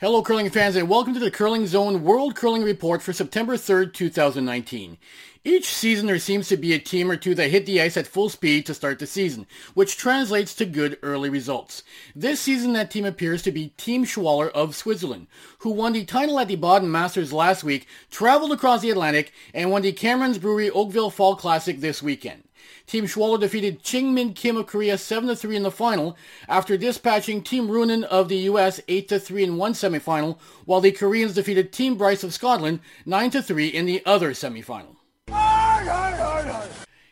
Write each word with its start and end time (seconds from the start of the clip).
Hello, 0.00 0.22
curling 0.22 0.48
fans, 0.48 0.76
and 0.76 0.88
welcome 0.88 1.12
to 1.12 1.18
the 1.18 1.28
Curling 1.28 1.66
Zone 1.66 2.04
World 2.04 2.36
Curling 2.36 2.62
Report 2.62 3.02
for 3.02 3.12
September 3.12 3.56
3rd, 3.56 3.92
2019. 3.92 4.96
Each 5.42 5.74
season 5.74 6.06
there 6.06 6.20
seems 6.20 6.46
to 6.46 6.56
be 6.56 6.72
a 6.72 6.78
team 6.78 7.10
or 7.10 7.16
two 7.16 7.34
that 7.34 7.50
hit 7.50 7.66
the 7.66 7.82
ice 7.82 7.96
at 7.96 8.06
full 8.06 8.28
speed 8.28 8.64
to 8.66 8.74
start 8.74 9.00
the 9.00 9.08
season, 9.08 9.44
which 9.74 9.96
translates 9.96 10.54
to 10.54 10.66
good 10.66 11.00
early 11.02 11.28
results. 11.28 11.82
This 12.14 12.38
season 12.38 12.74
that 12.74 12.92
team 12.92 13.04
appears 13.04 13.42
to 13.42 13.50
be 13.50 13.70
Team 13.70 14.04
Schwaller 14.04 14.52
of 14.52 14.76
Switzerland, 14.76 15.26
who 15.58 15.70
won 15.70 15.94
the 15.94 16.04
title 16.04 16.38
at 16.38 16.46
the 16.46 16.54
Baden 16.54 16.92
Masters 16.92 17.32
last 17.32 17.64
week, 17.64 17.88
traveled 18.08 18.52
across 18.52 18.82
the 18.82 18.90
Atlantic, 18.90 19.32
and 19.52 19.72
won 19.72 19.82
the 19.82 19.90
Cameron's 19.90 20.38
Brewery 20.38 20.70
Oakville 20.70 21.10
Fall 21.10 21.34
Classic 21.34 21.80
this 21.80 22.00
weekend. 22.00 22.44
Team 22.86 23.04
Schwaller 23.04 23.40
defeated 23.40 23.82
Chang 23.82 24.14
Min 24.14 24.32
Kim 24.32 24.56
of 24.56 24.66
Korea 24.66 24.94
7-3 24.94 25.56
in 25.56 25.62
the 25.62 25.70
final 25.70 26.16
after 26.48 26.76
dispatching 26.76 27.42
Team 27.42 27.68
Runen 27.68 28.04
of 28.04 28.28
the 28.28 28.38
US 28.50 28.80
8-3 28.88 29.42
in 29.42 29.56
one 29.56 29.72
semifinal, 29.72 30.38
while 30.64 30.80
the 30.80 30.92
Koreans 30.92 31.34
defeated 31.34 31.72
Team 31.72 31.96
Bryce 31.96 32.24
of 32.24 32.34
Scotland 32.34 32.80
9-3 33.06 33.72
in 33.72 33.86
the 33.86 34.02
other 34.06 34.32
semifinal. 34.32 34.96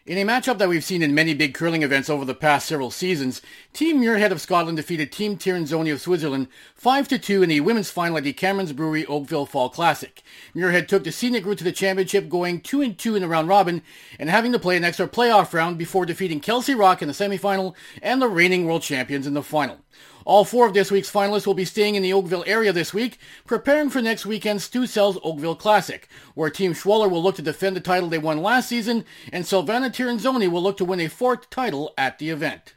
In 0.07 0.19
a 0.19 0.25
matchup 0.25 0.59
that 0.59 0.69
we've 0.69 0.85
seen 0.85 1.03
in 1.03 1.17
many 1.17 1.35
big 1.35 1.53
curling 1.53 1.83
events 1.83 2.09
over 2.09 2.25
the 2.25 2.33
past 2.33 2.69
several 2.69 2.93
seasons, 2.93 3.43
Team 3.73 4.01
Muirhead 4.01 4.31
of 4.31 4.41
Scotland 4.41 4.77
defeated 4.77 5.11
Team 5.11 5.37
Tirinzoni 5.37 5.93
of 5.93 6.01
Switzerland 6.01 6.47
5-2 6.81 7.43
in 7.43 7.49
the 7.49 7.59
women's 7.59 7.91
final 7.91 8.17
at 8.17 8.23
the 8.23 8.33
Cameron's 8.33 8.73
Brewery 8.73 9.05
Oakville 9.07 9.47
Fall 9.47 9.69
Classic. 9.69 10.23
Muirhead 10.55 10.87
took 10.87 11.03
the 11.03 11.11
scenic 11.11 11.45
route 11.45 11.59
to 11.59 11.65
the 11.65 11.73
championship 11.73 12.29
going 12.29 12.61
2-2 12.61 13.17
in 13.17 13.23
the 13.23 13.27
round 13.27 13.49
robin 13.49 13.83
and 14.21 14.31
having 14.31 14.53
to 14.53 14.61
play 14.61 14.77
an 14.77 14.85
extra 14.85 15.09
playoff 15.09 15.53
round 15.53 15.77
before 15.77 16.07
defeating 16.07 16.39
Kelsey 16.39 16.77
Rocque 16.77 17.03
in 17.03 17.09
the 17.09 17.15
semifinal 17.15 17.75
and 18.01 18.23
the 18.23 18.29
reigning 18.29 18.65
world 18.65 18.83
champions 18.83 19.27
in 19.27 19.35
the 19.35 19.43
final. 19.43 19.81
All 20.27 20.45
four 20.45 20.67
of 20.67 20.75
this 20.75 20.91
week's 20.91 21.11
finalists 21.11 21.47
will 21.47 21.55
be 21.55 21.65
staying 21.65 21.95
in 21.95 22.03
the 22.03 22.13
Oakville 22.13 22.43
area 22.49 22.73
this 22.73 22.93
week, 22.93 23.19
preparing 23.47 23.91
for 23.91 24.03
next 24.03 24.27
weekend's 24.27 24.65
Stu 24.65 24.85
Sells 24.85 25.21
Oakville 25.23 25.55
Classic, 25.55 26.09
where 26.35 26.51
Team 26.51 26.75
Schwaller 26.75 27.09
will 27.09 27.23
look 27.23 27.37
to 27.37 27.43
defend 27.43 27.77
the 27.77 27.81
title 27.81 28.09
they 28.09 28.19
won 28.19 28.43
last 28.43 28.69
season, 28.69 29.05
and 29.33 29.45
Silvana 29.45 29.89
Tirinzoni 29.89 30.51
will 30.51 30.65
look 30.65 30.79
to 30.79 30.85
win 30.85 30.99
a 30.99 31.07
fourth 31.07 31.49
title 31.49 31.95
at 31.97 32.19
the 32.19 32.31
event. 32.31 32.75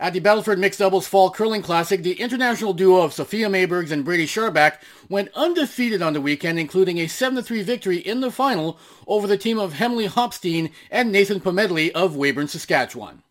At 0.00 0.14
the 0.14 0.20
Battleford 0.20 0.58
Mixed 0.58 0.78
Doubles 0.78 1.06
Fall 1.06 1.30
Curling 1.30 1.60
Classic, 1.60 2.02
the 2.02 2.18
international 2.18 2.72
duo 2.72 3.02
of 3.02 3.12
Sophia 3.12 3.48
Maybergs 3.48 3.90
and 3.90 4.06
Brady 4.06 4.26
Scharback 4.26 4.78
went 5.10 5.28
undefeated 5.34 6.00
on 6.00 6.14
the 6.14 6.22
weekend, 6.22 6.58
including 6.58 6.98
a 6.98 7.04
7-3 7.04 7.62
victory 7.64 7.98
in 7.98 8.20
the 8.20 8.30
final 8.30 8.78
over 9.06 9.26
the 9.26 9.36
team 9.36 9.58
of 9.58 9.74
Hemley 9.74 10.08
Hopstein 10.08 10.70
and 10.90 11.12
Nathan 11.12 11.40
Pomedley 11.40 11.92
of 11.92 12.16
Weyburn, 12.16 12.48
Saskatchewan. 12.48 13.22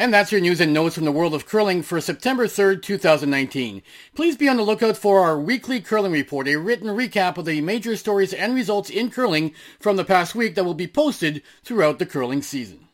And 0.00 0.14
that's 0.14 0.32
your 0.32 0.40
news 0.40 0.62
and 0.62 0.72
notes 0.72 0.94
from 0.94 1.04
the 1.04 1.12
world 1.12 1.34
of 1.34 1.44
curling 1.44 1.82
for 1.82 2.00
September 2.00 2.46
3rd, 2.46 2.80
2019. 2.80 3.82
Please 4.14 4.34
be 4.34 4.48
on 4.48 4.56
the 4.56 4.62
lookout 4.62 4.96
for 4.96 5.20
our 5.20 5.38
weekly 5.38 5.78
curling 5.78 6.12
report, 6.12 6.48
a 6.48 6.56
written 6.56 6.88
recap 6.88 7.36
of 7.36 7.44
the 7.44 7.60
major 7.60 7.94
stories 7.98 8.32
and 8.32 8.54
results 8.54 8.88
in 8.88 9.10
curling 9.10 9.52
from 9.78 9.96
the 9.96 10.04
past 10.06 10.34
week 10.34 10.54
that 10.54 10.64
will 10.64 10.72
be 10.72 10.86
posted 10.86 11.42
throughout 11.62 11.98
the 11.98 12.06
curling 12.06 12.40
season. 12.40 12.88